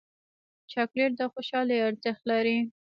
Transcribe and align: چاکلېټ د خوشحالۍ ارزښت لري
چاکلېټ 0.71 1.11
د 1.19 1.21
خوشحالۍ 1.33 1.77
ارزښت 1.87 2.21
لري 2.31 2.57